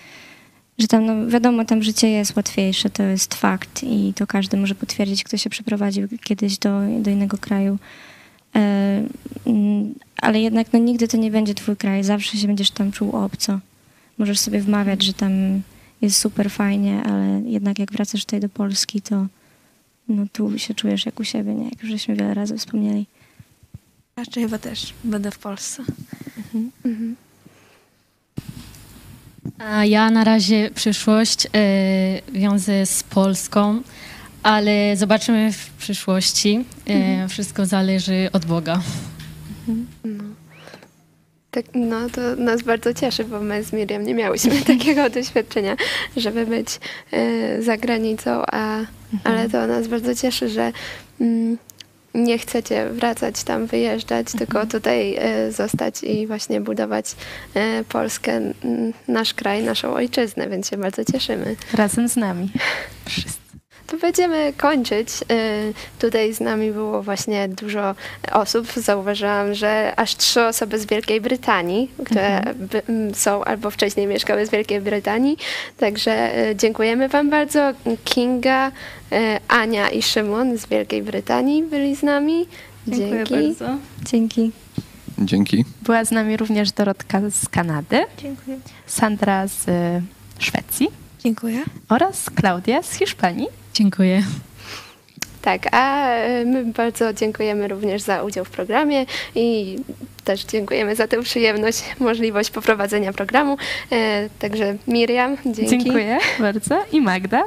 że 0.77 0.87
tam, 0.87 1.05
no 1.05 1.27
wiadomo, 1.27 1.65
tam 1.65 1.83
życie 1.83 2.09
jest 2.09 2.35
łatwiejsze, 2.35 2.89
to 2.89 3.03
jest 3.03 3.33
fakt 3.33 3.83
i 3.83 4.13
to 4.15 4.27
każdy 4.27 4.57
może 4.57 4.75
potwierdzić, 4.75 5.23
kto 5.23 5.37
się 5.37 5.49
przeprowadził 5.49 6.07
kiedyś 6.23 6.57
do, 6.57 6.81
do 6.99 7.11
innego 7.11 7.37
kraju. 7.37 7.77
E, 8.55 9.03
mm, 9.45 9.93
ale 10.17 10.41
jednak 10.41 10.67
no, 10.73 10.79
nigdy 10.79 11.07
to 11.07 11.17
nie 11.17 11.31
będzie 11.31 11.55
twój 11.55 11.77
kraj, 11.77 12.03
zawsze 12.03 12.37
się 12.37 12.47
będziesz 12.47 12.71
tam 12.71 12.91
czuł 12.91 13.11
obco. 13.11 13.59
Możesz 14.17 14.39
sobie 14.39 14.61
wmawiać, 14.61 15.03
że 15.03 15.13
tam 15.13 15.31
jest 16.01 16.17
super 16.19 16.51
fajnie, 16.51 17.03
ale 17.03 17.41
jednak 17.45 17.79
jak 17.79 17.91
wracasz 17.91 18.25
tutaj 18.25 18.39
do 18.39 18.49
Polski, 18.49 19.01
to 19.01 19.25
no, 20.07 20.25
tu 20.33 20.59
się 20.59 20.73
czujesz 20.73 21.05
jak 21.05 21.19
u 21.19 21.23
siebie, 21.23 21.53
nie? 21.55 21.63
Jak 21.69 21.81
już 21.81 21.91
żeśmy 21.91 22.15
wiele 22.15 22.33
razy 22.33 22.57
wspomnieli. 22.57 23.05
Raczej 24.15 24.43
chyba 24.43 24.57
też 24.57 24.93
będę 25.03 25.31
w 25.31 25.39
Polsce. 25.39 25.83
A 29.57 29.85
ja 29.85 30.11
na 30.11 30.23
razie 30.23 30.69
przyszłość 30.75 31.45
e, 31.45 31.49
wiążę 32.31 32.85
z 32.85 33.03
Polską, 33.03 33.81
ale 34.43 34.97
zobaczymy 34.97 35.51
w 35.53 35.69
przyszłości. 35.69 36.65
E, 36.87 37.27
Wszystko 37.27 37.65
zależy 37.65 38.29
od 38.33 38.45
Boga. 38.45 38.81
Tak, 41.53 41.65
no 41.73 42.09
to 42.09 42.35
nas 42.35 42.63
bardzo 42.63 42.93
cieszy, 42.93 43.23
bo 43.23 43.39
my 43.39 43.63
z 43.63 43.73
Miriam 43.73 44.03
nie 44.03 44.13
miałyśmy 44.13 44.61
takiego 44.77 45.09
doświadczenia, 45.09 45.75
żeby 46.17 46.45
być 46.45 46.79
e, 47.11 47.61
za 47.61 47.77
granicą, 47.77 48.43
a, 48.47 48.79
ale 49.23 49.49
to 49.49 49.67
nas 49.67 49.87
bardzo 49.87 50.15
cieszy, 50.15 50.49
że 50.49 50.71
mm, 51.21 51.57
nie 52.13 52.37
chcecie 52.37 52.89
wracać 52.89 53.43
tam, 53.43 53.65
wyjeżdżać, 53.65 54.27
tylko 54.37 54.65
tutaj 54.65 55.15
e, 55.15 55.51
zostać 55.51 56.03
i 56.03 56.27
właśnie 56.27 56.61
budować 56.61 57.15
e, 57.53 57.83
Polskę, 57.83 58.41
nasz 59.07 59.33
kraj, 59.33 59.63
naszą 59.63 59.93
ojczyznę, 59.93 60.49
więc 60.49 60.69
się 60.69 60.77
bardzo 60.77 61.05
cieszymy. 61.05 61.55
Razem 61.73 62.09
z 62.09 62.15
nami. 62.15 62.51
Wszyscy. 63.05 63.42
Będziemy 64.01 64.53
kończyć. 64.57 65.07
Y, 65.31 65.73
Tutaj 65.99 66.33
z 66.33 66.39
nami 66.39 66.71
było 66.71 67.03
właśnie 67.03 67.47
dużo 67.47 67.95
osób. 68.31 68.67
Zauważyłam, 68.75 69.53
że 69.53 69.93
aż 69.95 70.15
trzy 70.15 70.41
osoby 70.45 70.79
z 70.79 70.85
Wielkiej 70.85 71.21
Brytanii, 71.21 71.91
które 72.05 72.41
by, 72.55 72.81
m, 72.89 73.15
są 73.15 73.43
albo 73.43 73.69
wcześniej 73.71 74.07
mieszkały 74.07 74.47
w 74.47 74.49
Wielkiej 74.51 74.81
Brytanii. 74.81 75.37
Także 75.77 76.37
y, 76.49 76.55
dziękujemy 76.55 77.09
Wam 77.09 77.29
bardzo. 77.29 77.71
Kinga, 78.03 78.67
y, 78.67 78.71
Ania 79.47 79.89
i 79.89 80.01
Szymon 80.01 80.57
z 80.57 80.65
Wielkiej 80.65 81.03
Brytanii 81.03 81.63
byli 81.63 81.95
z 81.95 82.03
nami. 82.03 82.45
Dziękuję 82.87 83.23
Dzięki. 83.25 83.33
bardzo. 83.59 83.77
Dzięki. 84.03 84.51
Dzięki. 85.19 85.65
Była 85.81 86.05
z 86.05 86.11
nami 86.11 86.37
również 86.37 86.71
Dorotka 86.71 87.21
z 87.29 87.49
Kanady, 87.49 88.05
Dziękuję. 88.17 88.57
Sandra 88.87 89.47
z 89.47 89.65
Szwecji 90.39 90.87
Dziękuję. 91.19 91.63
oraz 91.89 92.29
Klaudia 92.29 92.83
z 92.83 92.93
Hiszpanii. 92.93 93.47
Dziękuję. 93.73 94.23
Tak, 95.41 95.67
a 95.71 96.15
y, 96.27 96.45
my 96.45 96.65
bardzo 96.65 97.13
dziękujemy 97.13 97.67
również 97.67 98.01
za 98.01 98.23
udział 98.23 98.45
w 98.45 98.49
programie 98.49 99.05
i 99.35 99.77
też 100.23 100.45
dziękujemy 100.45 100.95
za 100.95 101.07
tę 101.07 101.21
przyjemność, 101.21 101.83
możliwość 101.99 102.49
poprowadzenia 102.49 103.13
programu. 103.13 103.57
E, 103.91 104.29
Także 104.39 104.75
Miriam, 104.87 105.37
dzięki. 105.45 105.67
Dziękuję 105.67 106.17
bardzo 106.39 106.83
i 106.91 107.01
Magda. 107.01 107.43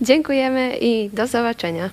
Dziękujemy 0.00 0.76
i 0.80 1.10
do 1.12 1.26
zobaczenia. 1.26 1.90